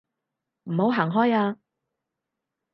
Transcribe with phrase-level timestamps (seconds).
[0.63, 1.57] 唔好行開啊